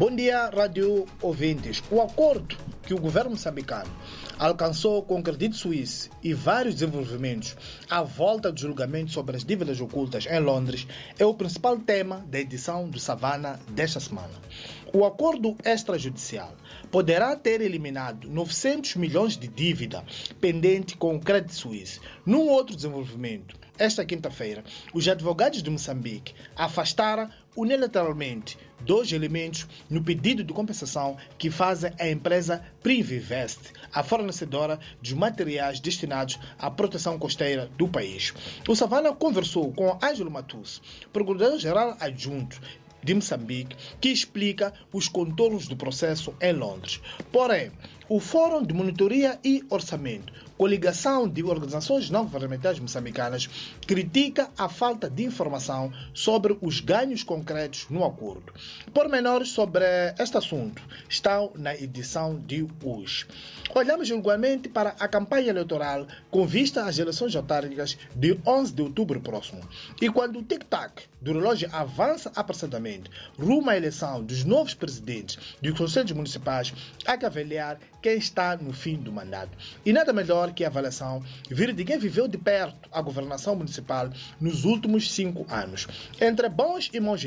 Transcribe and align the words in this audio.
Bom 0.00 0.16
dia, 0.16 0.48
rádio 0.48 1.06
ouvintes. 1.20 1.82
O 1.90 2.00
acordo 2.00 2.56
que 2.86 2.94
o 2.94 2.98
governo 2.98 3.32
moçambicano 3.32 3.90
alcançou 4.38 5.02
com 5.02 5.20
o 5.20 5.22
Credit 5.22 5.54
Suisse 5.54 6.08
e 6.22 6.32
vários 6.32 6.76
desenvolvimentos 6.76 7.54
à 7.86 8.02
volta 8.02 8.50
do 8.50 8.58
julgamento 8.58 9.12
sobre 9.12 9.36
as 9.36 9.44
dívidas 9.44 9.78
ocultas 9.78 10.24
em 10.24 10.40
Londres 10.40 10.86
é 11.18 11.26
o 11.26 11.34
principal 11.34 11.78
tema 11.78 12.24
da 12.30 12.40
edição 12.40 12.88
do 12.88 12.98
Savana 12.98 13.60
desta 13.68 14.00
semana. 14.00 14.32
O 14.90 15.04
acordo 15.04 15.54
extrajudicial 15.62 16.56
poderá 16.90 17.36
ter 17.36 17.60
eliminado 17.60 18.26
900 18.26 18.96
milhões 18.96 19.36
de 19.36 19.48
dívida 19.48 20.02
pendente 20.40 20.96
com 20.96 21.14
o 21.14 21.20
Credit 21.20 21.54
Suisse. 21.54 22.00
Num 22.24 22.48
outro 22.48 22.74
desenvolvimento, 22.74 23.54
esta 23.80 24.04
quinta-feira, 24.04 24.62
os 24.92 25.08
advogados 25.08 25.62
de 25.62 25.70
Moçambique 25.70 26.34
afastaram 26.54 27.30
unilateralmente 27.56 28.58
dois 28.80 29.10
elementos 29.10 29.66
no 29.88 30.04
pedido 30.04 30.44
de 30.44 30.52
compensação 30.52 31.16
que 31.38 31.50
fazem 31.50 31.90
a 31.98 32.06
empresa 32.06 32.62
Privivest, 32.82 33.72
a 33.90 34.02
fornecedora 34.02 34.78
de 35.00 35.14
materiais 35.14 35.80
destinados 35.80 36.38
à 36.58 36.70
proteção 36.70 37.18
costeira 37.18 37.70
do 37.78 37.88
país. 37.88 38.34
O 38.68 38.76
Savana 38.76 39.14
conversou 39.14 39.72
com 39.72 39.98
Ângelo 40.04 40.30
Matus, 40.30 40.82
procurador-geral 41.10 41.96
adjunto 41.98 42.60
de 43.02 43.14
Moçambique, 43.14 43.76
que 43.98 44.10
explica 44.10 44.74
os 44.92 45.08
contornos 45.08 45.66
do 45.66 45.74
processo 45.74 46.34
em 46.38 46.52
Londres. 46.52 47.00
Porém, 47.32 47.72
o 48.10 48.18
Fórum 48.18 48.64
de 48.64 48.74
Monitoria 48.74 49.38
e 49.44 49.64
Orçamento, 49.70 50.32
coligação 50.58 51.28
de 51.28 51.44
organizações 51.44 52.10
não 52.10 52.24
governamentais 52.24 52.80
moçambicanas, 52.80 53.48
critica 53.86 54.50
a 54.58 54.68
falta 54.68 55.08
de 55.08 55.22
informação 55.22 55.92
sobre 56.12 56.58
os 56.60 56.80
ganhos 56.80 57.22
concretos 57.22 57.86
no 57.88 58.04
acordo. 58.04 58.52
Pormenores 58.92 59.50
sobre 59.50 59.84
este 60.18 60.36
assunto 60.36 60.82
estão 61.08 61.52
na 61.54 61.72
edição 61.72 62.36
de 62.36 62.66
hoje. 62.82 63.26
Olhamos 63.72 64.10
igualmente 64.10 64.68
para 64.68 64.96
a 64.98 65.06
campanha 65.06 65.50
eleitoral 65.50 66.04
com 66.32 66.44
vista 66.44 66.86
às 66.86 66.98
eleições 66.98 67.36
autárquicas 67.36 67.96
de 68.16 68.36
11 68.44 68.72
de 68.72 68.82
outubro 68.82 69.20
próximo. 69.20 69.60
E 70.02 70.10
quando 70.10 70.40
o 70.40 70.42
tic-tac 70.42 71.04
do 71.22 71.32
relógio 71.32 71.68
avança 71.72 72.32
apressadamente 72.34 73.08
rumo 73.38 73.70
à 73.70 73.76
eleição 73.76 74.20
dos 74.24 74.42
novos 74.42 74.74
presidentes 74.74 75.38
dos 75.62 75.78
conselhos 75.78 76.10
municipais, 76.10 76.74
há 77.06 77.16
que 77.16 77.24
avaliar 77.24 77.78
quem 78.00 78.16
está 78.16 78.56
no 78.56 78.72
fim 78.72 78.96
do 78.96 79.12
mandato. 79.12 79.56
E 79.84 79.92
nada 79.92 80.12
melhor 80.12 80.52
que 80.52 80.64
a 80.64 80.68
avaliação 80.68 81.22
vir 81.48 81.72
de 81.72 81.84
quem 81.84 81.98
viveu 81.98 82.26
de 82.26 82.38
perto 82.38 82.88
a 82.92 83.00
governação 83.00 83.54
municipal 83.56 84.10
nos 84.40 84.64
últimos 84.64 85.10
cinco 85.12 85.46
anos. 85.48 85.86
Entre 86.20 86.48
bons 86.48 86.90
e 86.92 87.00
maus 87.00 87.24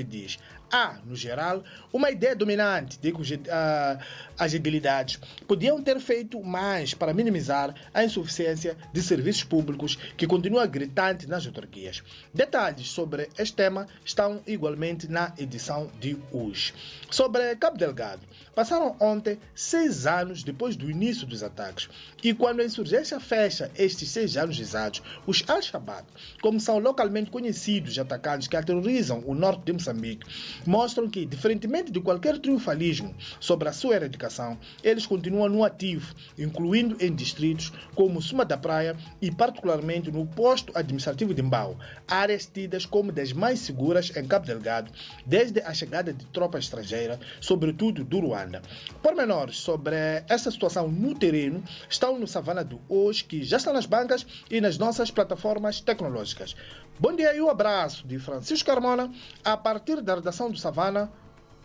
há, 0.74 0.98
no 1.06 1.16
geral, 1.16 1.64
uma 1.94 2.10
ideia 2.10 2.36
dominante 2.36 2.98
de 3.00 3.12
que 3.12 3.22
uh, 3.22 4.04
as 4.40 4.54
edilidades 4.56 5.20
podiam 5.48 5.82
ter 5.82 6.00
feito 6.00 6.42
mais 6.44 6.96
para 6.96 7.14
minimizar 7.14 7.76
a 7.94 8.04
insuficiência 8.04 8.76
de 8.92 9.04
serviços 9.04 9.44
públicos 9.44 9.96
que 10.18 10.26
continua 10.26 10.66
gritante 10.66 11.28
nas 11.28 11.46
autarquias. 11.46 12.04
Detalhes 12.34 12.88
sobre 12.88 13.30
este 13.38 13.56
tema 13.56 13.88
estão 14.04 14.42
igualmente 14.48 15.08
na 15.08 15.32
edição 15.38 15.92
de 16.00 16.18
hoje. 16.32 16.74
Sobre 17.12 17.56
Cabo 17.58 17.78
Delgado, 17.78 18.22
passaram 18.56 18.96
ontem 19.00 19.38
seis 19.54 20.08
anos 20.08 20.42
depois 20.44 20.63
do 20.72 20.90
início 20.90 21.28
dos 21.28 21.44
ataques 21.44 21.90
e 22.24 22.34
quando 22.34 22.62
a 22.62 22.66
insurgência 22.66 23.20
fecha 23.20 23.70
estes 23.78 24.10
seis 24.10 24.38
anos 24.38 24.58
exatos, 24.58 25.04
os 25.28 25.44
Al-Shabaab, 25.48 26.06
como 26.42 26.60
são 26.60 26.80
localmente 26.80 27.30
conhecidos 27.30 28.00
atacantes 28.00 28.48
que 28.48 28.56
aterrorizam 28.56 29.22
o 29.26 29.36
norte 29.36 29.66
de 29.66 29.74
Moçambique, 29.74 30.26
mostram 30.66 31.10
que, 31.10 31.26
diferentemente 31.26 31.92
de 31.92 32.00
qualquer 32.00 32.40
triunfalismo 32.40 33.14
sobre 33.40 33.68
a 33.68 33.74
sua 33.74 33.96
erradicação, 33.96 34.58
eles 34.82 35.06
continuam 35.06 35.50
no 35.50 35.64
ativo, 35.64 36.16
incluindo 36.38 36.96
em 37.04 37.14
distritos 37.14 37.74
como 37.94 38.22
Suma 38.22 38.46
da 38.46 38.58
Praia 38.58 38.96
e 39.22 39.30
particularmente 39.30 40.12
no 40.12 40.26
posto 40.26 40.72
administrativo 40.76 41.34
de 41.34 41.42
Mbao, 41.42 41.78
áreas 42.08 42.46
tidas 42.46 42.86
como 42.86 43.12
das 43.12 43.34
mais 43.34 43.60
seguras 43.60 44.16
em 44.16 44.26
Cabo 44.26 44.46
Delgado 44.46 44.92
desde 45.26 45.62
a 45.62 45.74
chegada 45.74 46.14
de 46.14 46.26
tropas 46.28 46.66
estrangeiras, 46.66 47.20
sobretudo 47.42 48.04
do 48.04 48.20
Ruanda. 48.20 48.62
Pormenores 49.02 49.58
sobre 49.58 49.96
essa 50.30 50.52
situação 50.54 50.88
no 50.88 51.14
terreno 51.14 51.64
estão 51.90 52.18
no 52.18 52.28
Savana 52.28 52.64
do 52.64 52.80
hoje, 52.88 53.24
que 53.24 53.44
já 53.44 53.58
está 53.58 53.74
nas 53.74 53.86
bancas 53.86 54.26
e 54.50 54.62
nas 54.62 54.78
nossas 54.78 55.12
plataformas 55.12 55.82
tecnológicas. 55.82 56.56
Bom 57.00 57.16
dia 57.16 57.36
e 57.36 57.42
um 57.42 57.50
abraço 57.50 58.08
de 58.08 58.18
Francisco 58.20 58.68
Carmona, 58.68 59.12
a 59.44 59.58
partir 59.58 60.02
da 60.02 60.16
redação 60.16 60.50
do 60.50 60.58
Savana, 60.58 61.12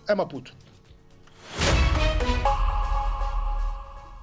é 0.09 0.15
Maputo. 0.15 0.53